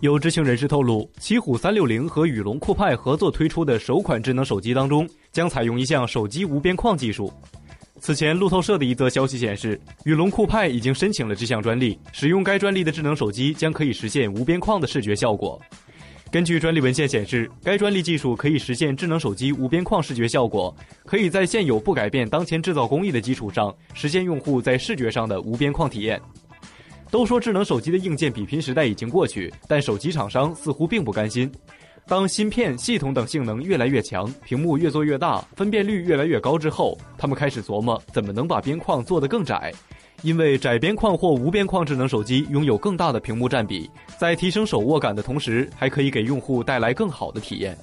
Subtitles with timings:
[0.00, 7.32] 有知情人士透露，奇虎三六零和宇龙酷派合作推出的首款智能手机当中，将采用一项手机无边框技术。
[7.98, 15.60] 此前，路透社的一则消息显示，宇龙酷派已经申请了这项专利，使用该专利的智能手机将可以实现无边框的视觉效果。
[16.30, 20.72] 根据专利文献显示，该专利技术可以实现智能手机无边框视觉效果，
[21.04, 26.20] 可以在现有不改变当前制造工艺的基础上，实现用户在视觉上的无边框体验。
[27.10, 31.50] 都说智能手机的硬件比拼时代已经过去，但手机厂商似乎并不甘心。
[32.06, 39.72] 当芯片、系统等性能越来越强，屏幕越做越大，分辨率越来越高之后，他们开始琢磨怎么能把边框做得更窄。
[40.22, 47.76] 因为窄边框或无边框智能手机拥有更大的屏幕占比，在提升手握感的同时，还可以给用户带来更好的体验。